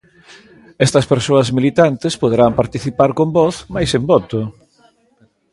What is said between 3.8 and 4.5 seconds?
sen voto.